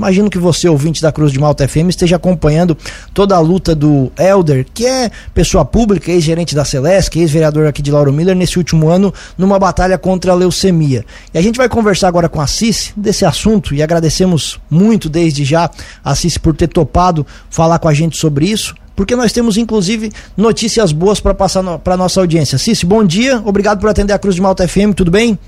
imagino 0.00 0.30
que 0.30 0.38
você, 0.38 0.66
ouvinte 0.66 1.02
da 1.02 1.12
Cruz 1.12 1.30
de 1.30 1.38
Malta 1.38 1.68
FM, 1.68 1.90
esteja 1.90 2.16
acompanhando 2.16 2.76
toda 3.12 3.36
a 3.36 3.38
luta 3.38 3.74
do 3.74 4.10
Elder, 4.18 4.66
que 4.72 4.86
é 4.86 5.10
pessoa 5.34 5.62
pública, 5.62 6.10
ex-gerente 6.10 6.54
da 6.54 6.64
Celeste, 6.64 7.18
ex-vereador 7.18 7.66
aqui 7.66 7.82
de 7.82 7.90
Lauro 7.90 8.10
Miller, 8.10 8.34
nesse 8.34 8.56
último 8.56 8.88
ano, 8.88 9.12
numa 9.36 9.58
batalha 9.58 9.98
contra 9.98 10.32
a 10.32 10.34
leucemia. 10.34 11.04
E 11.34 11.38
a 11.38 11.42
gente 11.42 11.58
vai 11.58 11.68
conversar 11.68 12.08
agora 12.08 12.30
com 12.30 12.40
a 12.40 12.46
Cici 12.46 12.94
desse 12.96 13.26
assunto 13.26 13.74
e 13.74 13.82
agradecemos 13.82 14.58
muito 14.70 15.10
desde 15.10 15.44
já 15.44 15.70
a 16.02 16.14
Cici 16.14 16.40
por 16.40 16.56
ter 16.56 16.68
topado 16.68 17.26
falar 17.50 17.78
com 17.78 17.88
a 17.88 17.94
gente 17.94 18.16
sobre 18.16 18.46
isso 18.46 18.74
porque 18.96 19.16
nós 19.16 19.32
temos 19.32 19.56
inclusive 19.56 20.12
notícias 20.36 20.92
boas 20.92 21.20
para 21.20 21.32
passar 21.32 21.62
para 21.78 21.96
nossa 21.96 22.20
audiência. 22.20 22.58
Cici, 22.58 22.84
bom 22.84 23.02
dia, 23.02 23.40
obrigado 23.46 23.80
por 23.80 23.88
atender 23.88 24.12
a 24.12 24.18
Cruz 24.18 24.34
de 24.34 24.42
Malta 24.42 24.68
FM, 24.68 24.92
tudo 24.94 25.10
bem? 25.10 25.38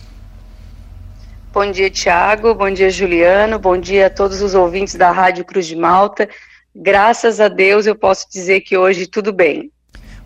Bom 1.53 1.71
dia, 1.71 1.91
Tiago, 1.91 2.55
bom 2.55 2.71
dia, 2.71 2.89
Juliano, 2.89 3.59
bom 3.59 3.77
dia 3.77 4.07
a 4.07 4.11
todos 4.11 4.41
os 4.41 4.55
ouvintes 4.55 4.95
da 4.95 5.12
Rádio 5.12 5.45
Cruz 5.45 5.66
de 5.66 5.77
Malta. 5.77 6.27
Graças 6.74 7.41
a 7.41 7.48
Deus 7.48 7.84
eu 7.84 7.95
posso 7.95 8.27
dizer 8.33 8.62
que 8.62 8.74
hoje 8.74 9.06
tudo 9.06 9.34
bem. 9.34 9.70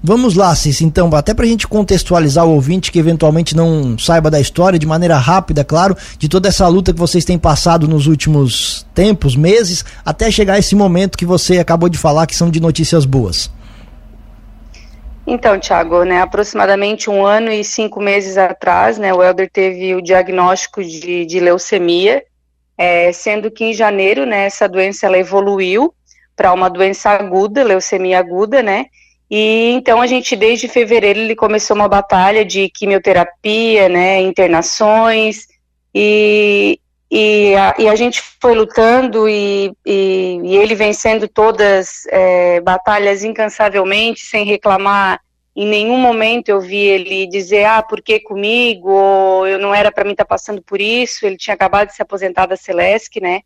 Vamos 0.01 0.37
lá, 0.37 0.55
Cis, 0.55 0.81
então, 0.81 1.11
até 1.17 1.35
para 1.35 1.45
a 1.45 1.49
gente 1.49 1.67
contextualizar 1.67 2.47
o 2.47 2.53
ouvinte 2.53 2.93
que 2.93 2.99
eventualmente 3.01 3.57
não 3.57 3.99
saiba 3.99 4.31
da 4.31 4.39
história, 4.39 4.79
de 4.79 4.87
maneira 4.87 5.19
rápida, 5.19 5.65
claro, 5.65 5.97
de 6.17 6.29
toda 6.29 6.47
essa 6.47 6.69
luta 6.69 6.93
que 6.93 7.01
vocês 7.01 7.25
têm 7.25 7.37
passado 7.37 7.89
nos 7.89 8.07
últimos 8.07 8.87
tempos, 8.95 9.35
meses, 9.35 9.85
até 10.05 10.31
chegar 10.31 10.61
esse 10.61 10.77
momento 10.77 11.19
que 11.19 11.27
você 11.27 11.59
acabou 11.59 11.89
de 11.89 11.99
falar, 11.99 12.29
que 12.29 12.37
são 12.37 12.49
de 12.49 12.61
notícias 12.61 13.05
boas. 13.05 13.51
Então, 15.27 15.59
Tiago, 15.59 16.05
né, 16.05 16.21
aproximadamente 16.21 17.11
um 17.11 17.27
ano 17.27 17.51
e 17.51 17.65
cinco 17.65 18.01
meses 18.01 18.39
atrás, 18.39 18.97
né, 18.97 19.13
o 19.13 19.21
Helder 19.21 19.51
teve 19.51 19.93
o 19.95 20.01
diagnóstico 20.01 20.85
de, 20.85 21.27
de 21.27 21.41
leucemia, 21.41 22.23
é, 22.79 23.11
sendo 23.11 23.51
que 23.51 23.65
em 23.65 23.75
janeiro, 23.75 24.25
né, 24.25 24.47
essa 24.47 24.69
doença 24.69 25.07
ela 25.07 25.19
evoluiu 25.19 25.93
para 26.37 26.53
uma 26.53 26.71
doença 26.71 27.11
aguda, 27.11 27.65
leucemia 27.65 28.21
aguda, 28.21 28.63
né, 28.63 28.87
e 29.29 29.73
então 29.73 30.01
a 30.01 30.07
gente, 30.07 30.37
desde 30.37 30.69
fevereiro, 30.69 31.19
ele 31.19 31.35
começou 31.35 31.75
uma 31.75 31.89
batalha 31.89 32.45
de 32.45 32.69
quimioterapia, 32.69 33.89
né, 33.89 34.21
internações, 34.21 35.49
e, 35.93 36.79
e, 37.11 37.55
a, 37.55 37.75
e 37.79 37.89
a 37.89 37.95
gente 37.95 38.21
foi 38.41 38.55
lutando 38.55 39.29
e, 39.29 39.73
e, 39.85 40.41
e 40.43 40.57
ele 40.57 40.75
vencendo 40.75 41.29
todas 41.29 42.05
é, 42.09 42.61
batalhas 42.61 43.23
incansavelmente, 43.23 44.21
sem 44.21 44.45
reclamar. 44.45 45.21
Em 45.55 45.67
nenhum 45.67 45.97
momento 45.97 46.49
eu 46.49 46.61
vi 46.61 46.77
ele 46.77 47.27
dizer, 47.27 47.65
ah, 47.65 47.83
por 47.83 48.03
que 48.03 48.21
comigo? 48.21 48.91
Ou 48.91 49.47
eu 49.47 49.59
não 49.59 49.75
era 49.75 49.91
para 49.91 50.05
mim 50.05 50.11
estar 50.11 50.25
tá 50.25 50.29
passando 50.29 50.61
por 50.61 50.81
isso. 50.81 51.25
Ele 51.25 51.37
tinha 51.37 51.55
acabado 51.55 51.89
de 51.89 51.95
se 51.95 52.03
aposentar 52.03 52.47
da 52.47 52.57
Celesc, 52.57 53.21
né? 53.21 53.41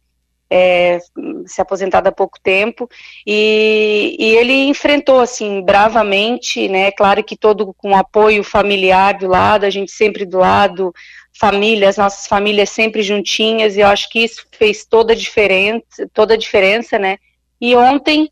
é, 0.50 0.98
se 1.46 1.62
aposentado 1.62 2.08
há 2.08 2.12
pouco 2.12 2.38
tempo, 2.42 2.90
e, 3.24 4.16
e, 4.18 4.36
ele 4.36 4.64
enfrentou, 4.64 5.20
assim, 5.20 5.62
bravamente, 5.62 6.68
né, 6.68 6.90
claro 6.90 7.22
que 7.22 7.36
todo 7.36 7.72
com 7.74 7.96
apoio 7.96 8.42
familiar 8.42 9.16
do 9.16 9.28
lado, 9.28 9.64
a 9.64 9.70
gente 9.70 9.92
sempre 9.92 10.26
do 10.26 10.38
lado, 10.38 10.92
famílias, 11.40 11.96
nossas 11.96 12.26
famílias 12.26 12.68
sempre 12.68 13.02
juntinhas, 13.02 13.74
e 13.74 13.80
eu 13.80 13.86
acho 13.86 14.10
que 14.10 14.20
isso 14.20 14.46
fez 14.52 14.84
toda 14.84 15.14
a 15.14 15.16
diferença, 15.16 16.06
toda 16.12 16.34
a 16.34 16.36
diferença, 16.36 16.98
né, 16.98 17.16
e 17.58 17.74
ontem, 17.74 18.30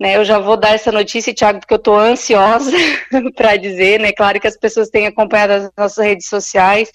né, 0.00 0.16
eu 0.16 0.24
já 0.24 0.38
vou 0.38 0.56
dar 0.56 0.74
essa 0.74 0.90
notícia, 0.90 1.34
Tiago, 1.34 1.60
porque 1.60 1.74
eu 1.74 1.78
estou 1.78 1.98
ansiosa 1.98 2.74
para 3.36 3.56
dizer, 3.56 4.00
né, 4.00 4.10
claro 4.10 4.40
que 4.40 4.48
as 4.48 4.56
pessoas 4.56 4.88
têm 4.88 5.06
acompanhado 5.06 5.52
as 5.52 5.70
nossas 5.76 6.02
redes 6.02 6.28
sociais, 6.28 6.90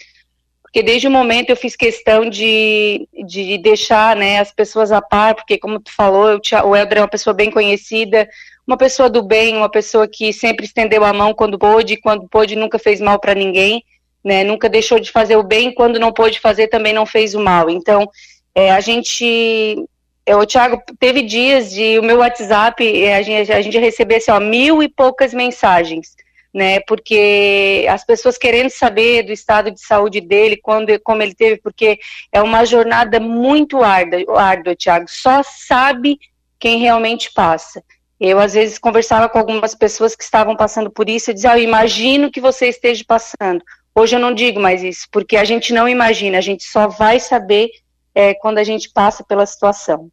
porque 0.63 0.81
desde 0.81 1.07
o 1.07 1.11
momento 1.11 1.49
eu 1.49 1.55
fiz 1.55 1.75
questão 1.75 2.27
de, 2.27 3.07
de 3.25 3.57
deixar 3.57 4.15
né, 4.15 4.39
as 4.39 4.51
pessoas 4.51 4.91
a 4.91 5.01
par, 5.01 5.35
porque 5.35 5.59
como 5.59 5.79
tu 5.79 5.93
falou, 5.93 6.31
eu, 6.31 6.41
o 6.65 6.75
Helder 6.75 6.99
é 6.99 7.01
uma 7.01 7.09
pessoa 7.09 7.33
bem 7.33 7.51
conhecida, 7.51 8.27
uma 8.65 8.77
pessoa 8.77 9.09
do 9.09 9.21
bem, 9.21 9.57
uma 9.57 9.69
pessoa 9.69 10.07
que 10.07 10.31
sempre 10.31 10.65
estendeu 10.65 11.03
a 11.03 11.11
mão 11.11 11.33
quando 11.33 11.59
pôde, 11.59 11.97
quando 11.97 12.27
pôde 12.29 12.55
nunca 12.55 12.79
fez 12.79 13.01
mal 13.01 13.19
para 13.19 13.35
ninguém, 13.35 13.83
né, 14.23 14.43
nunca 14.43 14.69
deixou 14.69 14.99
de 14.99 15.11
fazer 15.11 15.35
o 15.35 15.43
bem, 15.43 15.73
quando 15.73 15.99
não 15.99 16.11
pôde 16.11 16.39
fazer 16.39 16.67
também 16.67 16.93
não 16.93 17.05
fez 17.05 17.33
o 17.33 17.39
mal. 17.39 17.69
Então, 17.69 18.09
é, 18.53 18.71
a 18.71 18.79
gente 18.79 19.85
é, 20.25 20.35
o 20.35 20.45
Thiago, 20.45 20.81
teve 20.99 21.21
dias 21.21 21.71
de 21.71 21.97
o 21.99 22.03
meu 22.03 22.19
WhatsApp, 22.19 23.03
é, 23.03 23.15
a 23.15 23.21
gente, 23.21 23.51
a 23.51 23.61
gente 23.61 23.77
recebesse 23.77 24.29
assim, 24.29 24.45
mil 24.45 24.83
e 24.83 24.89
poucas 24.89 25.33
mensagens 25.33 26.15
né? 26.53 26.79
Porque 26.81 27.85
as 27.89 28.03
pessoas 28.03 28.37
querendo 28.37 28.69
saber 28.69 29.23
do 29.23 29.31
estado 29.31 29.71
de 29.71 29.79
saúde 29.79 30.19
dele, 30.19 30.57
quando, 30.57 30.97
como 31.01 31.23
ele 31.23 31.33
teve, 31.33 31.57
porque 31.57 31.99
é 32.31 32.41
uma 32.41 32.65
jornada 32.65 33.19
muito 33.19 33.81
árdua, 33.81 34.41
árdua 34.41 34.75
Tiago. 34.75 35.05
Só 35.07 35.41
sabe 35.43 36.19
quem 36.59 36.79
realmente 36.79 37.31
passa. 37.33 37.83
Eu, 38.19 38.39
às 38.39 38.53
vezes, 38.53 38.77
conversava 38.77 39.27
com 39.27 39.39
algumas 39.39 39.73
pessoas 39.73 40.15
que 40.15 40.23
estavam 40.23 40.55
passando 40.55 40.91
por 40.91 41.09
isso 41.09 41.31
e 41.31 41.33
dizia, 41.33 41.53
ah, 41.53 41.59
eu 41.59 41.63
imagino 41.63 42.29
que 42.29 42.39
você 42.39 42.67
esteja 42.67 43.03
passando. 43.07 43.63
Hoje 43.93 44.15
eu 44.15 44.19
não 44.19 44.33
digo 44.33 44.59
mais 44.59 44.83
isso, 44.83 45.07
porque 45.11 45.35
a 45.35 45.43
gente 45.43 45.73
não 45.73 45.87
imagina, 45.87 46.37
a 46.37 46.41
gente 46.41 46.63
só 46.63 46.87
vai 46.87 47.19
saber 47.19 47.69
é, 48.15 48.33
quando 48.33 48.57
a 48.57 48.63
gente 48.63 48.89
passa 48.89 49.23
pela 49.23 49.45
situação 49.45 50.09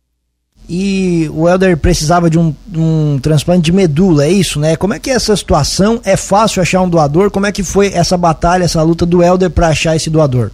e 0.69 1.31
o 1.35 1.49
Helder 1.49 1.77
precisava 1.79 2.29
de 2.29 2.39
um, 2.39 2.55
um, 2.75 3.19
transplante 3.21 3.63
de 3.63 3.73
medula, 3.73 4.25
é 4.25 4.31
isso, 4.31 4.61
né? 4.61 4.77
Como 4.77 4.93
é 4.93 4.99
que 4.99 5.11
é 5.11 5.15
essa 5.15 5.35
situação? 5.35 6.01
É 6.05 6.17
fácil 6.17 6.61
achar 6.61 6.83
um 6.83 6.89
doador? 6.89 7.31
Como 7.31 7.47
é 7.47 7.53
que 7.53 7.63
foi 7.63 7.93
essa 7.95 8.19
batalha, 8.19 8.65
essa 8.65 8.83
luta 8.83 9.07
do 9.07 9.23
Helder 9.23 9.51
para 9.51 9.69
achar 9.69 9.97
esse 9.97 10.11
doador? 10.11 10.51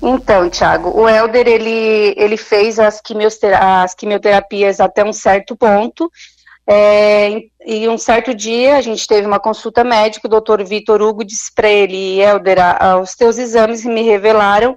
Então, 0.00 0.48
Thiago, 0.48 0.90
o 0.90 1.08
Helder 1.08 1.48
ele, 1.48 2.14
ele 2.16 2.36
fez 2.36 2.78
as, 2.78 3.00
as 3.60 3.94
quimioterapias 3.94 4.78
até 4.78 5.04
um 5.04 5.12
certo 5.12 5.56
ponto. 5.56 6.10
É, 6.66 7.42
e 7.66 7.88
um 7.88 7.98
certo 7.98 8.34
dia 8.34 8.76
a 8.76 8.80
gente 8.80 9.06
teve 9.06 9.26
uma 9.26 9.38
consulta 9.38 9.84
médica, 9.84 10.26
o 10.26 10.30
doutor 10.30 10.64
Vitor 10.64 11.02
Hugo 11.02 11.24
disse 11.24 11.52
para 11.54 11.68
ele, 11.68 12.20
Helder, 12.20 12.58
os 13.02 13.14
teus 13.14 13.36
exames 13.36 13.84
me 13.84 14.02
revelaram 14.02 14.76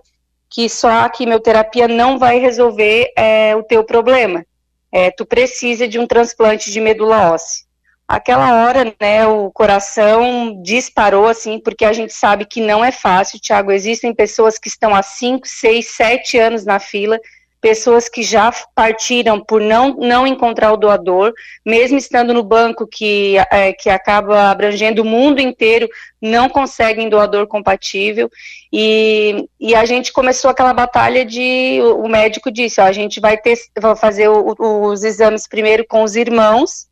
que 0.49 0.69
só 0.69 0.89
a 0.89 1.09
quimioterapia 1.09 1.87
não 1.87 2.17
vai 2.17 2.39
resolver 2.39 3.11
é, 3.15 3.55
o 3.55 3.63
teu 3.63 3.83
problema. 3.83 4.45
É, 4.91 5.11
tu 5.11 5.25
precisa 5.25 5.87
de 5.87 5.99
um 5.99 6.07
transplante 6.07 6.71
de 6.71 6.79
medula 6.79 7.31
óssea. 7.31 7.65
Aquela 8.07 8.63
hora, 8.63 8.95
né, 9.01 9.27
o 9.27 9.51
coração 9.51 10.61
disparou 10.63 11.27
assim, 11.27 11.59
porque 11.59 11.83
a 11.83 11.91
gente 11.91 12.13
sabe 12.13 12.45
que 12.45 12.61
não 12.61 12.83
é 12.83 12.89
fácil, 12.89 13.37
Tiago. 13.37 13.69
Existem 13.69 14.13
pessoas 14.15 14.57
que 14.57 14.69
estão 14.69 14.95
há 14.95 15.03
5, 15.03 15.45
6, 15.45 15.87
7 15.87 16.37
anos 16.37 16.63
na 16.63 16.79
fila 16.79 17.19
pessoas 17.59 18.07
que 18.07 18.21
já 18.21 18.51
partiram 18.75 19.39
por 19.39 19.61
não, 19.61 19.95
não 19.95 20.27
encontrar 20.27 20.71
o 20.71 20.77
doador, 20.77 21.33
mesmo 21.65 21.97
estando 21.97 22.33
no 22.33 22.43
banco 22.43 22.87
que, 22.87 23.35
é, 23.51 23.73
que 23.73 23.89
acaba 23.89 24.49
abrangendo 24.49 25.01
o 25.01 25.05
mundo 25.05 25.39
inteiro, 25.39 25.89
não 26.21 26.49
conseguem 26.49 27.09
doador 27.09 27.47
compatível. 27.47 28.29
E, 28.71 29.47
e 29.59 29.73
a 29.73 29.85
gente 29.85 30.13
começou 30.13 30.51
aquela 30.51 30.73
batalha 30.73 31.25
de. 31.25 31.79
O 31.97 32.07
médico 32.07 32.51
disse: 32.51 32.79
ó, 32.79 32.85
a 32.85 32.91
gente 32.91 33.19
vai, 33.19 33.37
ter, 33.37 33.57
vai 33.79 33.95
fazer 33.95 34.27
o, 34.27 34.55
os 34.89 35.03
exames 35.03 35.47
primeiro 35.47 35.85
com 35.87 36.03
os 36.03 36.15
irmãos, 36.15 36.87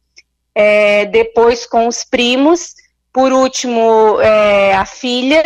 é, 0.53 1.05
depois 1.05 1.65
com 1.65 1.87
os 1.87 2.03
primos, 2.03 2.73
por 3.13 3.31
último 3.31 4.19
é, 4.21 4.73
a 4.73 4.85
filha, 4.85 5.43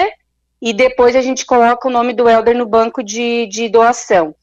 e 0.61 0.73
depois 0.73 1.15
a 1.15 1.21
gente 1.21 1.45
coloca 1.45 1.87
o 1.87 1.91
nome 1.91 2.13
do 2.13 2.29
Helder 2.29 2.55
no 2.55 2.65
banco 2.65 3.01
de, 3.01 3.47
de 3.47 3.69
doação. 3.69 4.35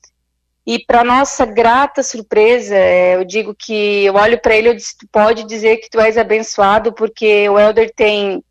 E 0.66 0.81
para 0.84 1.04
nossa 1.04 1.47
grata 1.47 2.03
surpresa, 2.03 2.75
é, 2.75 3.15
eu 3.15 3.25
digo 3.25 3.54
que 3.54 4.04
eu 4.04 4.15
olho 4.15 4.41
para 4.41 4.56
ele 4.56 4.71
e 4.71 4.75
disse, 4.75 4.99
tu 4.99 5.06
pode 5.12 5.44
dizer 5.44 5.77
que 5.77 5.88
tu 5.88 6.00
és 6.00 6.19
abençoado, 6.19 6.93
porque 6.93 7.49
o 7.49 7.56
Elder 7.56 7.93
tem 7.94 8.43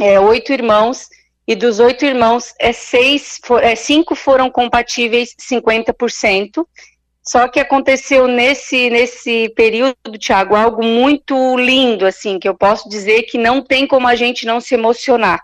é, 0.00 0.18
oito 0.18 0.52
irmãos, 0.52 1.08
e 1.46 1.54
dos 1.54 1.78
oito 1.78 2.04
irmãos, 2.04 2.52
é 2.58 2.72
seis, 2.72 3.38
é, 3.62 3.76
cinco 3.76 4.16
foram 4.16 4.50
compatíveis 4.50 5.36
50%. 5.40 6.66
Só 7.22 7.46
que 7.48 7.60
aconteceu 7.60 8.26
nesse, 8.26 8.90
nesse 8.90 9.48
período, 9.50 10.18
Tiago, 10.18 10.56
algo 10.56 10.82
muito 10.84 11.56
lindo, 11.56 12.06
assim, 12.06 12.40
que 12.40 12.48
eu 12.48 12.54
posso 12.54 12.88
dizer 12.88 13.22
que 13.22 13.38
não 13.38 13.62
tem 13.62 13.86
como 13.86 14.08
a 14.08 14.16
gente 14.16 14.46
não 14.46 14.60
se 14.60 14.74
emocionar. 14.74 15.40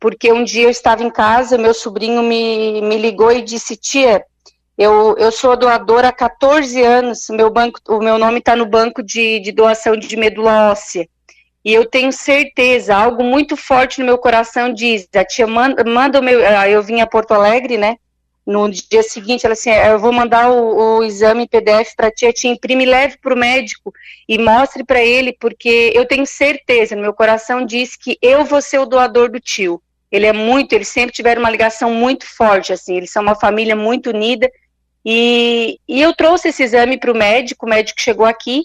Porque 0.00 0.32
um 0.32 0.42
dia 0.42 0.64
eu 0.64 0.70
estava 0.70 1.04
em 1.04 1.10
casa, 1.10 1.56
meu 1.56 1.74
sobrinho 1.74 2.22
me, 2.22 2.80
me 2.82 2.98
ligou 2.98 3.32
e 3.32 3.42
disse, 3.42 3.76
tia, 3.76 4.24
eu, 4.76 5.16
eu 5.18 5.30
sou 5.30 5.56
doadora 5.56 6.08
há 6.08 6.12
14 6.12 6.82
anos, 6.82 7.26
meu 7.30 7.50
banco, 7.50 7.80
o 7.88 7.98
meu 7.98 8.18
nome 8.18 8.38
está 8.38 8.56
no 8.56 8.66
banco 8.66 9.02
de, 9.02 9.40
de 9.40 9.52
doação 9.52 9.96
de 9.96 10.16
medula 10.16 10.70
óssea. 10.70 11.08
E 11.64 11.72
eu 11.72 11.86
tenho 11.86 12.12
certeza, 12.12 12.94
algo 12.94 13.22
muito 13.22 13.56
forte 13.56 14.00
no 14.00 14.06
meu 14.06 14.18
coração 14.18 14.72
diz, 14.72 15.08
a 15.14 15.24
tia 15.24 15.46
manda, 15.46 15.82
manda 15.84 16.20
o 16.20 16.22
meu, 16.22 16.40
ah, 16.46 16.68
eu 16.68 16.82
vim 16.82 17.00
a 17.00 17.06
Porto 17.06 17.32
Alegre, 17.32 17.78
né, 17.78 17.96
no 18.46 18.70
dia 18.70 19.02
seguinte, 19.02 19.46
ela 19.46 19.54
assim, 19.54 19.70
é, 19.70 19.92
eu 19.92 19.98
vou 19.98 20.12
mandar 20.12 20.50
o, 20.50 20.98
o 20.98 21.04
exame 21.04 21.48
PDF 21.48 21.94
para 21.96 22.10
tia, 22.10 22.32
tia 22.32 22.50
imprime, 22.50 22.84
leve 22.84 23.16
para 23.16 23.32
o 23.32 23.38
médico 23.38 23.92
e 24.28 24.36
mostre 24.36 24.84
para 24.84 25.02
ele, 25.02 25.34
porque 25.40 25.92
eu 25.94 26.06
tenho 26.06 26.26
certeza, 26.26 26.94
no 26.94 27.00
meu 27.00 27.14
coração 27.14 27.64
diz 27.64 27.96
que 27.96 28.18
eu 28.20 28.44
vou 28.44 28.60
ser 28.60 28.78
o 28.78 28.86
doador 28.86 29.30
do 29.30 29.40
tio. 29.40 29.80
Ele 30.12 30.26
é 30.26 30.32
muito, 30.32 30.74
eles 30.74 30.88
sempre 30.88 31.14
tiveram 31.14 31.40
uma 31.40 31.50
ligação 31.50 31.92
muito 31.92 32.26
forte, 32.26 32.72
assim, 32.72 32.96
eles 32.96 33.10
são 33.10 33.22
uma 33.22 33.34
família 33.34 33.74
muito 33.74 34.10
unida, 34.10 34.50
E, 35.04 35.78
e 35.86 36.00
eu 36.00 36.14
trouxe 36.14 36.48
esse 36.48 36.62
exame 36.62 36.98
para 36.98 37.12
o 37.12 37.16
médico, 37.16 37.66
o 37.66 37.68
médico 37.68 38.00
chegou 38.00 38.24
aqui, 38.24 38.64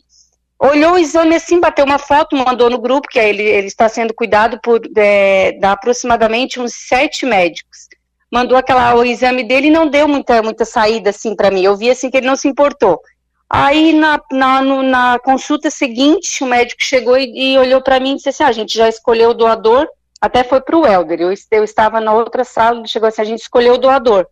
olhou 0.57 0.93
o 0.93 0.97
exame 0.97 1.35
assim, 1.35 1.59
bateu 1.59 1.85
uma 1.85 1.99
foto, 1.99 2.35
mandou 2.35 2.69
no 2.69 2.77
grupo, 2.77 3.07
que 3.09 3.19
ele, 3.19 3.43
ele 3.43 3.67
está 3.67 3.89
sendo 3.89 4.13
cuidado 4.13 4.59
por 4.61 4.81
é, 4.95 5.53
da 5.53 5.73
aproximadamente 5.73 6.59
uns 6.59 6.73
sete 6.73 7.25
médicos. 7.25 7.87
Mandou 8.31 8.57
aquela, 8.57 8.93
o 8.95 9.03
exame 9.03 9.43
dele 9.43 9.67
e 9.67 9.71
não 9.71 9.89
deu 9.89 10.07
muita, 10.07 10.41
muita 10.41 10.63
saída 10.63 11.09
assim 11.09 11.35
para 11.35 11.49
mim. 11.49 11.63
Eu 11.63 11.75
vi 11.75 11.89
assim 11.89 12.09
que 12.09 12.17
ele 12.17 12.27
não 12.27 12.35
se 12.35 12.47
importou. 12.47 13.01
Aí 13.49 13.93
na, 13.93 14.21
na, 14.31 14.61
no, 14.61 14.83
na 14.83 15.17
consulta 15.19 15.71
seguinte, 15.71 16.43
o 16.43 16.47
médico 16.47 16.83
chegou 16.83 17.17
e, 17.17 17.53
e 17.53 17.57
olhou 17.57 17.81
para 17.81 17.99
mim 17.99 18.11
e 18.11 18.15
disse 18.17 18.29
assim: 18.29 18.43
ah, 18.43 18.47
a 18.47 18.51
gente 18.51 18.77
já 18.77 18.87
escolheu 18.87 19.31
o 19.31 19.33
doador, 19.33 19.87
até 20.21 20.43
foi 20.43 20.61
para 20.61 20.77
o 20.77 20.85
Helder. 20.85 21.21
Eu, 21.21 21.33
eu 21.51 21.63
estava 21.63 21.99
na 21.99 22.13
outra 22.13 22.43
sala, 22.43 22.77
ele 22.77 22.87
chegou 22.87 23.09
assim: 23.09 23.23
a 23.23 23.25
gente 23.25 23.41
escolheu 23.41 23.73
o 23.73 23.79
doador. 23.79 24.27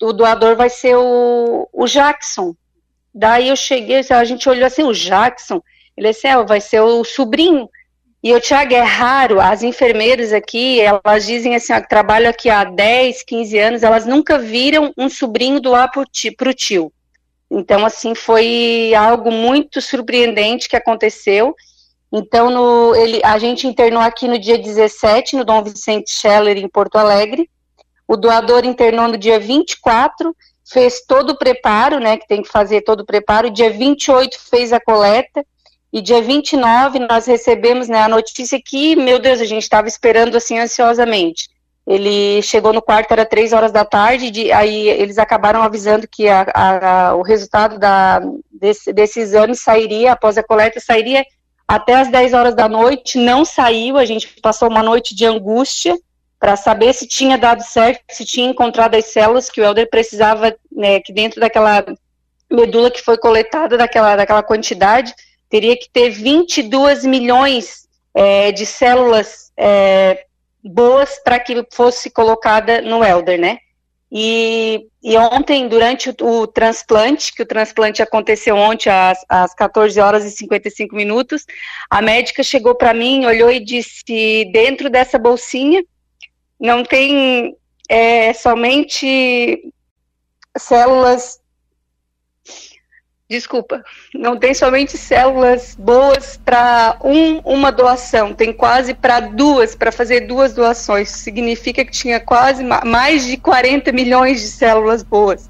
O 0.00 0.12
doador 0.12 0.56
vai 0.56 0.70
ser 0.70 0.96
o, 0.96 1.68
o 1.72 1.86
Jackson. 1.86 2.54
Daí 3.14 3.48
eu 3.48 3.56
cheguei, 3.56 4.00
a 4.10 4.24
gente 4.24 4.48
olhou 4.48 4.66
assim: 4.66 4.82
o 4.82 4.92
Jackson. 4.92 5.62
Ele 5.96 6.10
disse: 6.10 6.26
é, 6.26 6.42
vai 6.44 6.60
ser 6.60 6.80
o 6.80 7.04
sobrinho. 7.04 7.68
E 8.22 8.30
eu, 8.30 8.40
Tiago, 8.40 8.72
é 8.72 8.82
raro, 8.82 9.40
as 9.40 9.64
enfermeiras 9.64 10.32
aqui, 10.32 10.80
elas 10.80 11.26
dizem 11.26 11.56
assim, 11.56 11.72
ó, 11.72 11.80
que 11.80 11.88
trabalham 11.88 12.30
aqui 12.30 12.48
há 12.48 12.62
10, 12.62 13.24
15 13.24 13.58
anos, 13.58 13.82
elas 13.82 14.06
nunca 14.06 14.38
viram 14.38 14.92
um 14.96 15.08
sobrinho 15.08 15.60
doar 15.60 15.90
para 15.90 16.02
o 16.02 16.54
tio. 16.54 16.92
Então, 17.50 17.84
assim, 17.84 18.14
foi 18.14 18.94
algo 18.94 19.32
muito 19.32 19.80
surpreendente 19.80 20.68
que 20.68 20.76
aconteceu. 20.76 21.52
Então, 22.12 22.48
no, 22.48 22.94
ele, 22.94 23.20
a 23.24 23.38
gente 23.38 23.66
internou 23.66 24.00
aqui 24.00 24.28
no 24.28 24.38
dia 24.38 24.56
17, 24.56 25.34
no 25.34 25.44
Dom 25.44 25.64
Vicente 25.64 26.12
Scheller, 26.12 26.56
em 26.56 26.68
Porto 26.68 26.96
Alegre. 26.96 27.50
O 28.12 28.16
doador 28.18 28.66
internou 28.66 29.08
no 29.08 29.16
dia 29.16 29.40
24, 29.40 30.36
fez 30.70 31.00
todo 31.00 31.30
o 31.30 31.38
preparo, 31.38 31.98
né, 31.98 32.18
que 32.18 32.28
tem 32.28 32.42
que 32.42 32.48
fazer 32.50 32.82
todo 32.82 33.00
o 33.00 33.06
preparo. 33.06 33.48
Dia 33.48 33.70
28 33.70 34.38
fez 34.38 34.70
a 34.70 34.78
coleta. 34.78 35.42
E 35.90 36.02
dia 36.02 36.20
29 36.20 36.98
nós 36.98 37.24
recebemos 37.24 37.88
né, 37.88 38.02
a 38.02 38.08
notícia 38.08 38.60
que, 38.62 38.94
meu 38.94 39.18
Deus, 39.18 39.40
a 39.40 39.46
gente 39.46 39.62
estava 39.62 39.88
esperando 39.88 40.36
assim 40.36 40.58
ansiosamente. 40.58 41.48
Ele 41.86 42.42
chegou 42.42 42.74
no 42.74 42.82
quarto, 42.82 43.12
era 43.12 43.24
três 43.24 43.54
horas 43.54 43.72
da 43.72 43.82
tarde, 43.82 44.30
de, 44.30 44.52
aí 44.52 44.90
eles 44.90 45.16
acabaram 45.16 45.62
avisando 45.62 46.06
que 46.06 46.28
a, 46.28 46.46
a, 46.54 47.14
o 47.14 47.22
resultado 47.22 47.78
da, 47.78 48.20
desse, 48.52 48.92
desse 48.92 49.20
exame 49.20 49.56
sairia, 49.56 50.12
após 50.12 50.36
a 50.36 50.42
coleta, 50.42 50.78
sairia 50.80 51.24
até 51.66 51.94
as 51.94 52.10
10 52.10 52.34
horas 52.34 52.54
da 52.54 52.68
noite, 52.68 53.16
não 53.16 53.42
saiu, 53.42 53.96
a 53.96 54.04
gente 54.04 54.38
passou 54.42 54.68
uma 54.68 54.82
noite 54.82 55.14
de 55.14 55.24
angústia 55.24 55.96
para 56.42 56.56
saber 56.56 56.92
se 56.92 57.06
tinha 57.06 57.38
dado 57.38 57.62
certo, 57.62 58.02
se 58.10 58.24
tinha 58.24 58.50
encontrado 58.50 58.96
as 58.96 59.04
células 59.04 59.48
que 59.48 59.60
o 59.60 59.64
Helder 59.64 59.88
precisava, 59.88 60.52
né, 60.72 60.98
que 60.98 61.12
dentro 61.12 61.40
daquela 61.40 61.84
medula 62.50 62.90
que 62.90 63.00
foi 63.00 63.16
coletada, 63.16 63.76
daquela, 63.78 64.16
daquela 64.16 64.42
quantidade, 64.42 65.14
teria 65.48 65.76
que 65.76 65.88
ter 65.88 66.10
22 66.10 67.04
milhões 67.04 67.86
é, 68.12 68.50
de 68.50 68.66
células 68.66 69.52
é, 69.56 70.24
boas 70.64 71.16
para 71.22 71.38
que 71.38 71.64
fosse 71.72 72.10
colocada 72.10 72.82
no 72.82 73.04
Elder, 73.04 73.38
né? 73.38 73.58
E, 74.10 74.88
e 75.00 75.16
ontem, 75.16 75.68
durante 75.68 76.10
o, 76.10 76.14
o, 76.26 76.46
transplante, 76.48 77.32
que 77.32 77.42
o 77.42 77.46
transplante 77.46 78.02
aconteceu 78.02 78.56
ontem 78.56 78.90
às, 78.90 79.24
às 79.28 79.54
14 79.54 79.98
horas 80.00 80.24
e 80.24 80.30
55 80.32 80.94
minutos, 80.96 81.46
a 81.88 82.02
médica 82.02 82.42
chegou 82.42 82.74
para 82.74 82.92
mim, 82.92 83.26
olhou 83.26 83.50
e 83.50 83.64
disse: 83.64 84.44
dentro 84.52 84.90
dessa 84.90 85.20
bolsinha 85.20 85.82
não 86.62 86.84
tem 86.84 87.56
é, 87.88 88.32
somente 88.32 89.72
células 90.56 91.42
desculpa, 93.28 93.82
não 94.14 94.36
tem 94.38 94.52
somente 94.52 94.98
células 94.98 95.74
boas 95.74 96.38
para 96.44 96.98
um, 97.02 97.38
uma 97.38 97.72
doação, 97.72 98.34
tem 98.34 98.52
quase 98.52 98.92
para 98.92 99.20
duas, 99.20 99.74
para 99.74 99.90
fazer 99.90 100.26
duas 100.26 100.52
doações. 100.52 101.08
Significa 101.08 101.82
que 101.82 101.90
tinha 101.90 102.20
quase 102.20 102.62
mais 102.62 103.24
de 103.24 103.38
40 103.38 103.90
milhões 103.90 104.42
de 104.42 104.48
células 104.48 105.02
boas. 105.02 105.48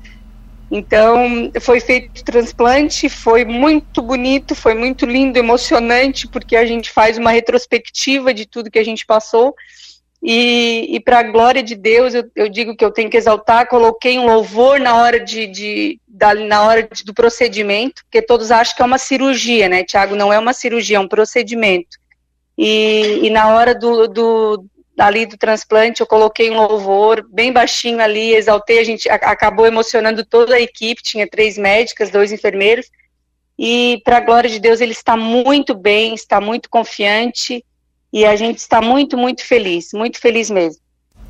Então, 0.71 1.51
foi 1.61 1.81
feito 1.81 2.21
o 2.21 2.25
transplante, 2.25 3.09
foi 3.09 3.45
muito 3.45 4.01
bonito, 4.01 4.55
foi 4.55 4.75
muito 4.75 5.05
lindo, 5.05 5.37
emocionante, 5.37 6.29
porque 6.29 6.55
a 6.55 6.65
gente 6.65 6.89
faz 6.89 7.19
uma 7.19 7.33
retrospectiva 7.33 8.33
de 8.33 8.47
tudo 8.47 8.71
que 8.71 8.79
a 8.79 8.85
gente 8.85 9.05
passou. 9.05 9.57
E, 10.23 10.87
e 10.95 11.01
para 11.01 11.19
a 11.19 11.23
glória 11.25 11.63
de 11.63 11.75
Deus, 11.75 12.15
eu, 12.15 12.31
eu, 12.37 12.49
digo 12.49 12.77
que 12.77 12.85
eu 12.85 12.93
tenho 12.93 13.11
que 13.11 13.17
exaltar, 13.17 13.67
coloquei 13.67 14.19
um 14.21 14.27
louvor 14.27 14.79
na 14.79 14.95
hora 14.95 15.19
de, 15.19 15.49
de 15.49 16.01
da, 16.07 16.33
na 16.33 16.63
hora 16.63 16.85
de, 16.85 17.03
do 17.05 17.13
procedimento, 17.13 18.05
porque 18.05 18.23
todos 18.23 18.53
acham 18.53 18.77
que 18.77 18.83
é 18.83 18.85
uma 18.85 18.99
cirurgia, 18.99 19.69
né, 19.69 19.83
Tiago? 19.83 20.15
Não 20.15 20.33
é 20.33 20.39
uma 20.39 20.53
cirurgia, 20.53 20.97
é 20.97 21.01
um 21.01 21.09
procedimento. 21.09 21.99
E, 22.57 23.21
e 23.25 23.31
na 23.31 23.49
hora 23.49 23.75
do, 23.75 24.07
do, 24.07 24.65
ali 24.97 25.27
do 25.27 25.37
transplante, 25.37 26.01
eu 26.01 26.07
coloquei 26.07 26.51
um 26.51 26.57
louvor 26.57 27.27
bem 27.29 27.53
baixinho 27.53 28.01
ali, 28.01 28.33
exaltei, 28.33 28.79
a 28.79 28.85
gente 28.85 29.09
acabou 29.09 29.67
emocionando 29.67 30.25
toda 30.25 30.55
a 30.55 30.61
equipe, 30.61 31.03
tinha 31.03 31.29
três 31.29 31.59
médicas, 31.59 32.11
dois 32.11 32.31
enfermeiros, 32.31 32.89
e 33.59 34.01
para 34.05 34.19
a 34.19 34.21
glória 34.21 34.49
de 34.49 34.61
Deus, 34.61 34.81
ele 34.81 34.93
está 34.93 35.17
muito 35.17 35.75
bem, 35.75 36.15
está 36.15 36.41
muito 36.41 36.71
confiante, 36.71 37.65
e 38.13 38.25
a 38.25 38.37
gente 38.37 38.59
está 38.59 38.81
muito, 38.81 39.17
muito 39.17 39.45
feliz, 39.45 39.91
muito 39.95 40.21
feliz 40.21 40.51
mesmo. 40.51 40.83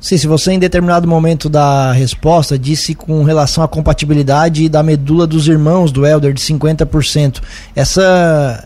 Sim, 0.03 0.17
se 0.17 0.27
você 0.27 0.51
em 0.51 0.59
determinado 0.59 1.07
momento 1.07 1.47
da 1.47 1.93
resposta 1.93 2.59
disse 2.59 2.93
com 2.93 3.23
relação 3.23 3.63
à 3.63 3.69
compatibilidade 3.69 4.67
da 4.67 4.83
medula 4.83 5.25
dos 5.25 5.47
irmãos 5.47 5.93
do 5.93 6.05
Elder 6.05 6.33
de 6.33 6.41
50%. 6.41 7.41
Essa 7.73 8.61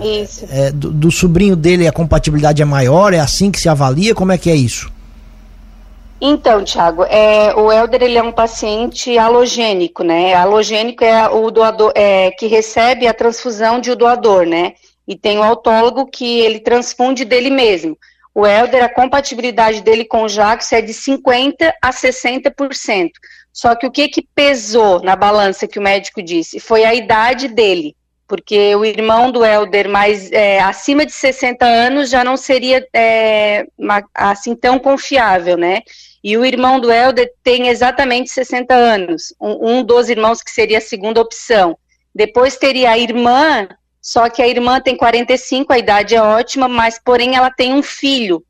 é, 0.50 0.72
do, 0.72 0.90
do, 0.90 1.12
sobrinho 1.12 1.56
dele 1.56 1.88
a 1.88 1.92
compatibilidade 1.92 2.60
é 2.60 2.66
maior? 2.66 3.14
É 3.14 3.20
assim 3.20 3.52
que 3.52 3.60
se 3.60 3.70
avalia? 3.70 4.16
Como 4.16 4.32
é 4.32 4.38
que 4.40 4.50
é 4.50 4.56
isso? 4.56 4.92
Então, 6.20 6.64
Thiago, 6.64 7.04
é, 7.04 7.54
o 7.56 7.72
Elder 7.72 8.02
ele 8.02 8.18
é 8.18 8.24
um 8.24 8.32
paciente 8.32 9.16
halogênico, 9.20 10.04
né? 10.04 10.34
Halogênico 10.34 11.04
é 11.04 11.30
o 11.30 11.52
doador 11.52 11.92
é, 11.94 12.32
que 12.32 12.48
recebe 12.48 13.06
a 13.06 13.14
transfusão 13.14 13.80
de 13.80 13.92
o 13.92 13.96
doador, 13.96 14.48
né? 14.48 14.74
E 15.08 15.16
tem 15.16 15.40
o 15.40 15.44
autólogo 15.44 16.06
que 16.06 16.40
ele 16.40 16.60
transfunde 16.60 17.24
dele 17.24 17.50
mesmo. 17.50 17.98
O 18.36 18.46
Helder, 18.46 18.84
a 18.84 18.90
compatibilidade 18.90 19.82
dele 19.82 20.06
com 20.06 20.24
o 20.24 20.30
Jacques 20.30 20.72
é 20.72 20.82
de 20.82 20.94
50% 20.94 21.74
a 21.82 21.90
60%. 21.92 23.12
Só 23.52 23.74
que 23.74 23.88
o 23.88 23.92
que, 23.92 24.08
que 24.08 24.28
pesou 24.36 25.02
na 25.02 25.16
balança 25.16 25.68
que 25.68 25.80
o 25.80 25.82
médico 25.82 26.22
disse? 26.22 26.60
Foi 26.60 26.84
a 26.84 26.94
idade 26.94 27.48
dele. 27.48 27.96
Porque 28.28 28.76
o 28.76 28.86
irmão 28.86 29.32
do 29.32 29.44
Helder, 29.44 29.90
mais 29.90 30.32
é, 30.32 30.60
acima 30.60 31.06
de 31.06 31.14
60 31.14 31.66
anos, 31.66 32.10
já 32.10 32.24
não 32.24 32.38
seria 32.38 32.86
é, 32.94 33.66
assim 34.14 34.54
tão 34.54 34.78
confiável, 34.78 35.58
né? 35.58 35.82
E 36.24 36.38
o 36.38 36.46
irmão 36.46 36.80
do 36.80 36.92
Helder 36.92 37.32
tem 37.42 37.70
exatamente 37.70 38.30
60 38.30 38.76
anos, 38.76 39.34
um, 39.42 39.78
um 39.78 39.84
dos 39.84 40.10
irmãos 40.10 40.44
que 40.44 40.52
seria 40.52 40.78
a 40.80 40.82
segunda 40.82 41.22
opção. 41.22 41.78
Depois 42.14 42.58
teria 42.58 42.92
a 42.92 42.98
irmã 43.00 43.68
só 44.08 44.30
que 44.30 44.42
a 44.42 44.48
irmã 44.48 44.80
tem 44.80 44.96
45, 44.96 45.74
a 45.74 45.78
idade 45.78 46.16
é 46.16 46.22
ótima, 46.22 46.70
mas 46.70 46.98
porém 46.98 47.36
ela 47.36 47.52
tem 47.52 47.74
um 47.74 47.84
filho. 47.84 48.42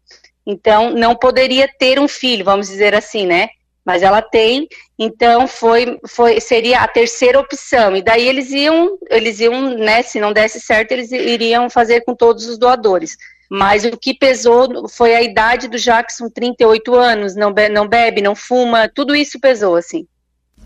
Então 0.46 0.92
não 0.92 1.16
poderia 1.16 1.68
ter 1.80 2.00
um 2.00 2.08
filho, 2.08 2.46
vamos 2.46 2.68
dizer 2.68 2.94
assim, 2.94 3.26
né? 3.26 3.50
Mas 3.84 4.04
ela 4.04 4.22
tem, 4.22 4.68
então 5.00 5.48
foi, 5.48 6.00
foi 6.08 6.40
seria 6.40 6.82
a 6.82 6.88
terceira 6.88 7.40
opção. 7.40 7.96
E 7.96 8.04
daí 8.04 8.28
eles 8.28 8.52
iam, 8.52 9.00
eles 9.10 9.40
iam, 9.40 9.72
né, 9.72 10.04
se 10.04 10.20
não 10.20 10.32
desse 10.32 10.62
certo, 10.62 10.92
eles 10.92 11.12
iriam 11.12 11.72
fazer 11.72 12.02
com 12.02 12.14
todos 12.14 12.46
os 12.46 12.60
doadores. 12.60 13.18
Mas 13.50 13.84
o 13.84 13.98
que 13.98 14.14
pesou 14.14 14.88
foi 14.88 15.16
a 15.16 15.24
idade 15.24 15.68
do 15.68 15.80
Jackson, 15.80 16.30
38 16.30 16.94
anos, 16.94 17.36
não, 17.36 17.52
não 17.72 17.88
bebe, 17.88 18.22
não 18.22 18.36
fuma, 18.36 18.88
tudo 18.94 19.16
isso 19.16 19.40
pesou, 19.40 19.76
assim. 19.76 20.06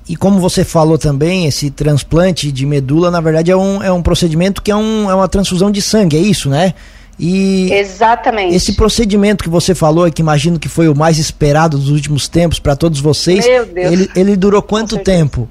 E 0.07 0.15
como 0.15 0.39
você 0.39 0.63
falou 0.63 0.97
também, 0.97 1.45
esse 1.45 1.69
transplante 1.69 2.51
de 2.51 2.65
medula, 2.65 3.11
na 3.11 3.21
verdade, 3.21 3.51
é 3.51 3.55
um, 3.55 3.81
é 3.83 3.91
um 3.91 4.01
procedimento 4.01 4.61
que 4.61 4.71
é, 4.71 4.75
um, 4.75 5.09
é 5.09 5.15
uma 5.15 5.27
transfusão 5.27 5.71
de 5.71 5.81
sangue, 5.81 6.17
é 6.17 6.19
isso, 6.19 6.49
né? 6.49 6.73
E 7.19 7.71
Exatamente. 7.71 8.55
Esse 8.55 8.73
procedimento 8.73 9.43
que 9.43 9.49
você 9.49 9.75
falou, 9.75 10.11
que 10.11 10.21
imagino 10.21 10.59
que 10.59 10.67
foi 10.67 10.89
o 10.89 10.95
mais 10.95 11.19
esperado 11.19 11.77
dos 11.77 11.89
últimos 11.89 12.27
tempos 12.27 12.57
para 12.57 12.75
todos 12.75 12.99
vocês, 12.99 13.45
ele, 13.45 14.09
ele 14.15 14.35
durou 14.35 14.61
quanto 14.61 14.97
tempo? 14.97 15.47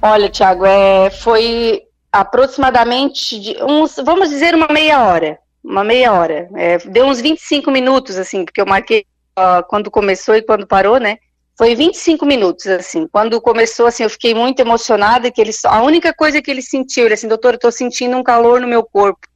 Olha, 0.00 0.30
Tiago, 0.30 0.64
é, 0.64 1.10
foi 1.10 1.82
aproximadamente 2.10 3.38
de 3.38 3.62
uns, 3.62 3.96
vamos 4.02 4.30
dizer, 4.30 4.54
uma 4.54 4.68
meia 4.68 5.02
hora. 5.04 5.38
Uma 5.62 5.84
meia 5.84 6.12
hora. 6.12 6.48
É, 6.56 6.78
deu 6.78 7.06
uns 7.06 7.20
25 7.20 7.70
minutos, 7.70 8.16
assim, 8.16 8.46
porque 8.46 8.62
eu 8.62 8.66
marquei 8.66 9.04
uh, 9.38 9.62
quando 9.68 9.90
começou 9.90 10.34
e 10.34 10.42
quando 10.42 10.66
parou, 10.66 10.98
né? 10.98 11.18
Foi 11.60 11.74
25 11.74 12.24
minutos, 12.24 12.66
assim. 12.68 13.06
Quando 13.06 13.38
começou, 13.38 13.84
assim, 13.84 14.02
eu 14.02 14.08
fiquei 14.08 14.34
muito 14.34 14.60
emocionada, 14.60 15.30
que 15.30 15.42
ele, 15.42 15.50
a 15.64 15.82
única 15.82 16.10
coisa 16.14 16.40
que 16.40 16.50
ele 16.50 16.62
sentiu, 16.62 17.04
ele 17.04 17.12
assim, 17.12 17.28
doutor, 17.28 17.52
eu 17.52 17.60
tô 17.60 17.70
sentindo 17.70 18.16
um 18.16 18.22
calor 18.22 18.62
no 18.62 18.66
meu 18.66 18.82
corpo. 18.82 19.28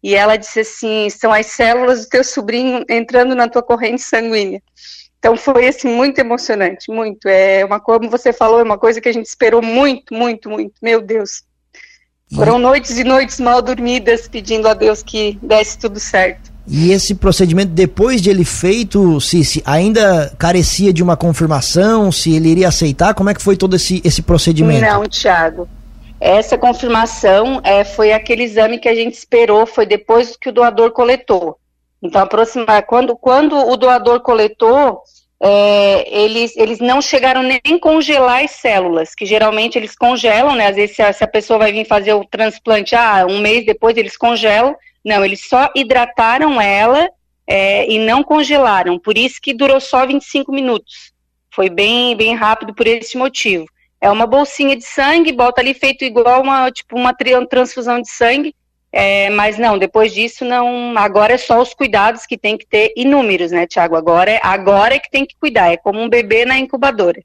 E 0.00 0.14
ela 0.14 0.36
disse 0.36 0.60
assim, 0.60 1.10
são 1.10 1.32
as 1.32 1.46
células 1.46 2.04
do 2.04 2.08
teu 2.08 2.22
sobrinho 2.22 2.84
entrando 2.88 3.34
na 3.34 3.48
tua 3.48 3.64
corrente 3.64 4.00
sanguínea. 4.00 4.62
Então 5.18 5.36
foi 5.36 5.66
assim 5.66 5.88
muito 5.88 6.20
emocionante, 6.20 6.88
muito. 6.88 7.26
É 7.26 7.64
uma 7.64 7.80
como 7.80 8.08
você 8.08 8.32
falou, 8.32 8.60
é 8.60 8.62
uma 8.62 8.78
coisa 8.78 9.00
que 9.00 9.08
a 9.08 9.12
gente 9.12 9.26
esperou 9.26 9.60
muito, 9.60 10.14
muito, 10.14 10.48
muito. 10.48 10.74
Meu 10.80 11.00
Deus. 11.00 11.42
Foram 12.32 12.60
noites 12.60 12.96
e 12.96 13.02
noites 13.02 13.40
mal 13.40 13.60
dormidas 13.60 14.28
pedindo 14.28 14.68
a 14.68 14.74
Deus 14.74 15.02
que 15.02 15.36
desse 15.42 15.76
tudo 15.80 15.98
certo. 15.98 16.51
E 16.66 16.92
esse 16.92 17.14
procedimento, 17.14 17.72
depois 17.72 18.20
de 18.20 18.30
ele 18.30 18.44
feito, 18.44 19.20
se, 19.20 19.62
ainda 19.66 20.32
carecia 20.38 20.92
de 20.92 21.02
uma 21.02 21.16
confirmação, 21.16 22.12
se 22.12 22.34
ele 22.34 22.48
iria 22.48 22.68
aceitar, 22.68 23.14
como 23.14 23.30
é 23.30 23.34
que 23.34 23.42
foi 23.42 23.56
todo 23.56 23.74
esse, 23.74 24.00
esse 24.04 24.22
procedimento? 24.22 24.80
Não, 24.80 25.06
Tiago. 25.06 25.68
Essa 26.20 26.56
confirmação 26.56 27.60
é, 27.64 27.82
foi 27.82 28.12
aquele 28.12 28.44
exame 28.44 28.78
que 28.78 28.88
a 28.88 28.94
gente 28.94 29.14
esperou, 29.14 29.66
foi 29.66 29.84
depois 29.84 30.36
que 30.36 30.50
o 30.50 30.52
doador 30.52 30.92
coletou. 30.92 31.58
Então, 32.00 32.20
aproximar, 32.20 32.84
quando, 32.84 33.16
quando 33.16 33.56
o 33.56 33.76
doador 33.76 34.20
coletou, 34.20 35.02
é, 35.42 36.04
eles, 36.08 36.56
eles 36.56 36.78
não 36.78 37.02
chegaram 37.02 37.42
nem 37.42 37.76
congelar 37.80 38.44
as 38.44 38.52
células, 38.52 39.12
que 39.12 39.26
geralmente 39.26 39.76
eles 39.76 39.96
congelam, 39.96 40.54
né? 40.54 40.68
Às 40.68 40.76
vezes, 40.76 40.94
se 40.94 41.02
a, 41.02 41.12
se 41.12 41.24
a 41.24 41.28
pessoa 41.28 41.58
vai 41.58 41.72
vir 41.72 41.84
fazer 41.84 42.12
o 42.12 42.24
transplante, 42.24 42.94
ah, 42.94 43.26
um 43.28 43.40
mês 43.40 43.66
depois 43.66 43.96
eles 43.96 44.16
congelam. 44.16 44.76
Não, 45.04 45.24
eles 45.24 45.46
só 45.48 45.70
hidrataram 45.74 46.60
ela 46.60 47.08
é, 47.46 47.90
e 47.90 47.98
não 47.98 48.22
congelaram, 48.22 48.98
por 48.98 49.18
isso 49.18 49.40
que 49.42 49.52
durou 49.52 49.80
só 49.80 50.06
25 50.06 50.52
minutos. 50.52 51.12
Foi 51.50 51.68
bem, 51.68 52.16
bem 52.16 52.34
rápido 52.34 52.74
por 52.74 52.86
esse 52.86 53.16
motivo. 53.16 53.66
É 54.00 54.10
uma 54.10 54.26
bolsinha 54.26 54.74
de 54.74 54.84
sangue, 54.84 55.32
bota 55.32 55.60
ali 55.60 55.74
feito 55.74 56.04
igual 56.04 56.42
uma, 56.42 56.70
tipo, 56.70 56.96
uma 56.96 57.14
transfusão 57.48 58.00
de 58.00 58.10
sangue, 58.10 58.54
é, 58.90 59.30
mas 59.30 59.58
não, 59.58 59.78
depois 59.78 60.12
disso 60.12 60.44
não. 60.44 60.96
Agora 60.96 61.34
é 61.34 61.38
só 61.38 61.60
os 61.60 61.72
cuidados 61.72 62.26
que 62.26 62.36
tem 62.36 62.58
que 62.58 62.66
ter 62.66 62.92
inúmeros, 62.96 63.50
né, 63.50 63.66
Tiago? 63.66 63.96
Agora, 63.96 64.30
é, 64.30 64.40
agora 64.42 64.94
é 64.94 64.98
que 64.98 65.10
tem 65.10 65.24
que 65.24 65.36
cuidar, 65.38 65.72
é 65.72 65.76
como 65.76 66.00
um 66.00 66.08
bebê 66.08 66.44
na 66.44 66.58
incubadora. 66.58 67.22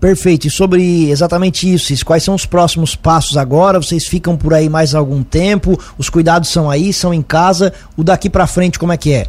Perfeito. 0.00 0.46
E 0.46 0.50
sobre 0.50 1.10
exatamente 1.10 1.72
isso, 1.72 2.04
quais 2.04 2.22
são 2.22 2.34
os 2.34 2.44
próximos 2.44 2.94
passos 2.94 3.36
agora? 3.36 3.80
Vocês 3.80 4.06
ficam 4.06 4.36
por 4.36 4.52
aí 4.52 4.68
mais 4.68 4.94
algum 4.94 5.22
tempo? 5.22 5.78
Os 5.96 6.10
cuidados 6.10 6.50
são 6.50 6.70
aí, 6.70 6.92
são 6.92 7.14
em 7.14 7.22
casa? 7.22 7.72
O 7.96 8.04
daqui 8.04 8.28
para 8.28 8.46
frente, 8.46 8.78
como 8.78 8.92
é 8.92 8.96
que 8.96 9.12
é? 9.12 9.26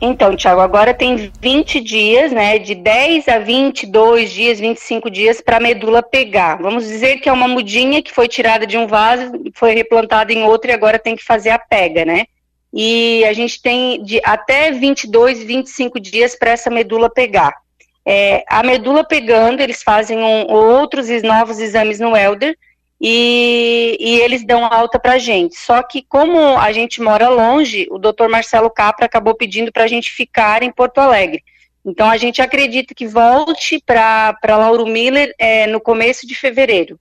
Então, 0.00 0.36
Tiago, 0.36 0.60
agora 0.60 0.92
tem 0.92 1.32
20 1.40 1.80
dias, 1.80 2.30
né? 2.30 2.58
De 2.58 2.74
10 2.74 3.26
a 3.28 3.38
22 3.38 4.30
dias, 4.30 4.60
25 4.60 5.08
dias 5.08 5.40
para 5.40 5.56
a 5.56 5.60
medula 5.60 6.02
pegar. 6.02 6.56
Vamos 6.56 6.84
dizer 6.84 7.20
que 7.20 7.28
é 7.28 7.32
uma 7.32 7.48
mudinha 7.48 8.02
que 8.02 8.12
foi 8.12 8.28
tirada 8.28 8.66
de 8.66 8.76
um 8.76 8.86
vaso, 8.86 9.32
foi 9.54 9.72
replantada 9.72 10.30
em 10.30 10.42
outro 10.42 10.70
e 10.70 10.74
agora 10.74 10.98
tem 10.98 11.16
que 11.16 11.24
fazer 11.24 11.50
a 11.50 11.58
pega, 11.58 12.04
né? 12.04 12.26
E 12.70 13.24
a 13.24 13.32
gente 13.32 13.62
tem 13.62 14.02
de 14.02 14.20
até 14.22 14.70
22, 14.72 15.42
25 15.42 15.98
dias 15.98 16.36
para 16.36 16.50
essa 16.50 16.68
medula 16.68 17.08
pegar. 17.08 17.63
É, 18.06 18.44
a 18.48 18.62
medula 18.62 19.02
pegando, 19.02 19.60
eles 19.60 19.82
fazem 19.82 20.18
um, 20.18 20.52
outros 20.52 21.08
novos 21.22 21.58
exames 21.58 21.98
no 21.98 22.16
Elder 22.16 22.56
e, 23.00 23.96
e 23.98 24.20
eles 24.20 24.44
dão 24.44 24.64
alta 24.64 24.98
para 24.98 25.14
a 25.14 25.18
gente. 25.18 25.56
Só 25.56 25.82
que 25.82 26.02
como 26.02 26.38
a 26.58 26.70
gente 26.72 27.00
mora 27.00 27.28
longe, 27.28 27.86
o 27.90 27.98
doutor 27.98 28.28
Marcelo 28.28 28.70
Capra 28.70 29.06
acabou 29.06 29.34
pedindo 29.34 29.72
para 29.72 29.84
a 29.84 29.88
gente 29.88 30.10
ficar 30.10 30.62
em 30.62 30.70
Porto 30.70 30.98
Alegre. 30.98 31.42
Então 31.84 32.10
a 32.10 32.16
gente 32.16 32.40
acredita 32.40 32.94
que 32.94 33.06
volte 33.06 33.82
para 33.84 34.36
Lauro 34.46 34.86
Miller 34.86 35.34
é, 35.38 35.66
no 35.66 35.80
começo 35.80 36.26
de 36.26 36.34
fevereiro. 36.34 36.98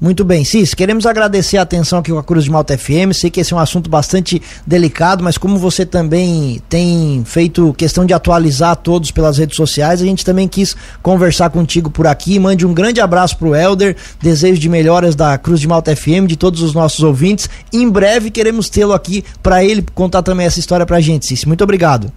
Muito 0.00 0.24
bem, 0.24 0.44
Cis, 0.44 0.72
queremos 0.72 1.04
agradecer 1.04 1.58
a 1.58 1.62
atenção 1.62 1.98
aqui 1.98 2.10
com 2.10 2.16
a 2.16 2.24
Cruz 2.24 2.44
de 2.44 2.50
Malta 2.50 2.76
FM. 2.78 3.12
Sei 3.12 3.28
que 3.28 3.38
esse 3.38 3.52
é 3.52 3.56
um 3.56 3.58
assunto 3.58 3.90
bastante 3.90 4.40
delicado, 4.66 5.22
mas 5.22 5.36
como 5.36 5.58
você 5.58 5.84
também 5.84 6.58
tem 6.70 7.22
feito 7.26 7.74
questão 7.74 8.06
de 8.06 8.14
atualizar 8.14 8.76
todos 8.76 9.10
pelas 9.10 9.36
redes 9.36 9.56
sociais, 9.56 10.00
a 10.00 10.06
gente 10.06 10.24
também 10.24 10.48
quis 10.48 10.74
conversar 11.02 11.50
contigo 11.50 11.90
por 11.90 12.06
aqui. 12.06 12.38
Mande 12.38 12.64
um 12.64 12.72
grande 12.72 12.98
abraço 12.98 13.36
pro 13.36 13.54
Elder, 13.54 13.94
desejo 14.22 14.58
de 14.58 14.70
melhoras 14.70 15.14
da 15.14 15.36
Cruz 15.36 15.60
de 15.60 15.68
Malta 15.68 15.94
FM, 15.94 16.26
de 16.26 16.36
todos 16.36 16.62
os 16.62 16.72
nossos 16.72 17.04
ouvintes. 17.04 17.50
Em 17.70 17.86
breve 17.86 18.30
queremos 18.30 18.70
tê-lo 18.70 18.94
aqui 18.94 19.22
para 19.42 19.62
ele 19.62 19.84
contar 19.94 20.22
também 20.22 20.46
essa 20.46 20.58
história 20.58 20.86
pra 20.86 20.98
gente, 21.02 21.26
Cis. 21.26 21.44
Muito 21.44 21.62
obrigado. 21.62 22.10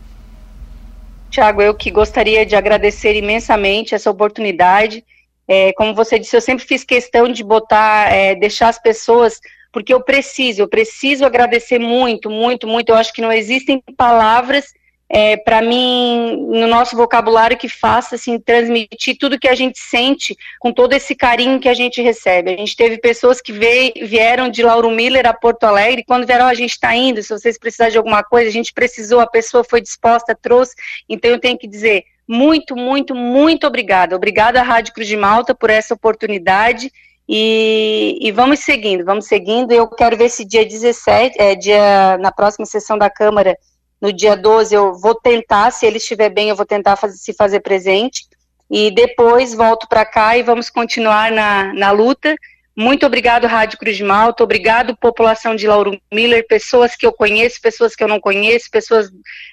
Tiago, 1.30 1.62
eu 1.62 1.74
que 1.74 1.92
gostaria 1.92 2.46
de 2.46 2.56
agradecer 2.56 3.18
imensamente 3.18 3.94
essa 3.94 4.10
oportunidade 4.10 5.04
é, 5.48 5.74
como 5.74 5.94
você 5.94 6.18
disse, 6.18 6.36
eu 6.36 6.42
sempre 6.42 6.66
fiz 6.66 6.84
questão 6.84 7.28
de 7.28 7.44
botar, 7.44 8.12
é, 8.12 8.36
deixar 8.36 8.70
as 8.70 8.82
pessoas, 8.82 9.40
porque 9.72 9.94
eu 9.94 10.02
preciso, 10.02 10.62
eu 10.62 10.68
preciso 10.68 11.26
agradecer 11.26 11.80
muito, 11.80 12.30
muito, 12.30 12.68
muito. 12.68 12.90
Eu 12.90 12.96
acho 12.96 13.14
que 13.14 13.22
não 13.22 13.32
existem 13.32 13.84
palavras 13.98 14.74
é, 15.10 15.38
para 15.38 15.62
mim 15.62 16.48
no 16.50 16.66
nosso 16.66 16.96
vocabulário 16.96 17.56
que 17.56 17.70
faça 17.70 18.16
assim 18.16 18.40
transmitir 18.40 19.16
tudo 19.20 19.40
que 19.40 19.48
a 19.48 19.54
gente 19.54 19.78
sente 19.78 20.36
com 20.60 20.72
todo 20.72 20.94
esse 20.94 21.14
carinho 21.14 21.60
que 21.60 21.70
a 21.70 21.74
gente 21.74 22.02
recebe. 22.02 22.52
A 22.52 22.58
gente 22.58 22.76
teve 22.76 22.98
pessoas 22.98 23.40
que 23.40 23.52
veio, 23.52 23.94
vieram 24.08 24.50
de 24.50 24.64
Lauro 24.64 24.90
Miller 24.90 25.28
a 25.28 25.34
Porto 25.34 25.66
Alegre, 25.66 26.04
quando 26.04 26.26
vieram, 26.26 26.46
oh, 26.46 26.50
a 26.50 26.54
gente 26.56 26.72
está 26.72 26.96
indo, 26.96 27.22
se 27.22 27.30
vocês 27.30 27.60
precisarem 27.60 27.92
de 27.92 27.98
alguma 27.98 28.24
coisa, 28.24 28.50
a 28.50 28.54
gente 28.54 28.74
precisou, 28.74 29.20
a 29.20 29.28
pessoa 29.28 29.64
foi 29.64 29.82
disposta, 29.82 30.34
trouxe. 30.34 30.74
Então 31.08 31.30
eu 31.30 31.40
tenho 31.40 31.60
que 31.60 31.68
dizer 31.68 32.06
muito, 32.28 32.76
muito, 32.76 33.14
muito 33.14 33.68
obrigada. 33.68 34.16
Obrigada 34.16 34.60
à 34.60 34.64
Rádio 34.64 34.94
Cruz 34.94 35.08
de 35.08 35.18
Malta 35.18 35.54
por 35.54 35.70
essa 35.70 35.94
oportunidade. 35.94 36.92
E, 37.28 38.18
e, 38.22 38.32
vamos 38.32 38.60
seguindo, 38.60 39.06
vamos 39.06 39.26
seguindo. 39.26 39.72
Eu 39.72 39.88
quero 39.88 40.18
ver 40.18 40.30
se 40.30 40.44
dia 40.46 40.66
17, 40.66 41.36
é, 41.40 41.56
dia, 41.56 42.18
na 42.18 42.32
próxima 42.32 42.66
sessão 42.66 42.98
da 42.98 43.10
Câmara, 43.10 43.58
no 44.02 44.12
dia 44.12 44.36
12, 44.36 44.76
eu 44.76 44.94
vou 44.94 45.16
tentar, 45.16 45.72
se 45.72 45.86
ele 45.86 45.98
estiver 45.98 46.30
bem, 46.30 46.50
eu 46.50 46.56
vou 46.56 46.66
tentar 46.66 46.98
fazer, 46.98 47.18
se 47.18 47.34
fazer 47.34 47.62
presente. 47.62 48.26
E 48.70 48.92
depois 48.92 49.54
volto 49.54 49.88
para 49.88 50.06
cá 50.06 50.38
e 50.38 50.44
vamos 50.44 50.70
continuar 50.70 51.32
na, 51.32 51.74
na 51.74 51.92
luta. 51.92 52.36
Muito 52.76 53.06
obrigado, 53.06 53.46
Rádio 53.46 53.78
Cruz 53.78 53.96
de 53.96 54.04
Malta, 54.04 54.44
obrigado, 54.44 54.98
população 54.98 55.56
de 55.56 55.68
Lauro 55.68 56.00
Miller, 56.12 56.46
pessoas 56.48 56.96
que 56.96 57.06
eu 57.06 57.14
conheço, 57.14 57.62
pessoas 57.62 57.96
que 57.96 58.04
eu 58.04 58.08
não 58.08 58.20
conheço, 58.20 58.72
pessoas 58.72 59.12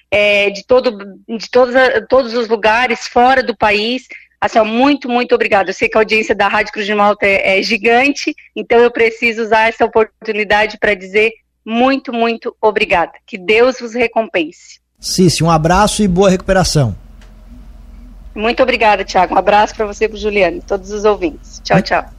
é, 0.09 0.49
de, 0.49 0.65
todo, 0.65 0.97
de 1.29 1.49
todos, 1.51 1.75
todos 2.09 2.33
os 2.33 2.47
lugares, 2.47 3.07
fora 3.07 3.43
do 3.43 3.55
país. 3.55 4.07
Assim, 4.39 4.59
muito, 4.61 5.07
muito 5.07 5.35
obrigado. 5.35 5.69
Eu 5.69 5.73
sei 5.73 5.87
que 5.87 5.95
a 5.95 6.01
audiência 6.01 6.33
da 6.33 6.47
Rádio 6.47 6.73
Cruz 6.73 6.87
de 6.87 6.95
Malta 6.95 7.27
é, 7.27 7.59
é 7.59 7.61
gigante, 7.61 8.35
então 8.55 8.79
eu 8.79 8.89
preciso 8.89 9.43
usar 9.43 9.69
essa 9.69 9.85
oportunidade 9.85 10.79
para 10.79 10.95
dizer 10.95 11.31
muito, 11.63 12.11
muito 12.11 12.55
obrigada. 12.59 13.13
Que 13.27 13.37
Deus 13.37 13.79
vos 13.79 13.93
recompense. 13.93 14.79
Cici, 14.99 15.43
um 15.43 15.49
abraço 15.49 16.01
e 16.01 16.07
boa 16.07 16.29
recuperação. 16.29 16.95
Muito 18.33 18.63
obrigada, 18.63 19.03
Tiago. 19.03 19.35
Um 19.35 19.37
abraço 19.37 19.75
para 19.75 19.85
você 19.85 20.05
e 20.05 20.09
para 20.09 20.15
o 20.15 20.19
Juliano 20.19 20.57
e 20.57 20.61
todos 20.61 20.91
os 20.91 21.05
ouvintes. 21.05 21.61
Tchau, 21.63 21.81
tchau. 21.81 22.11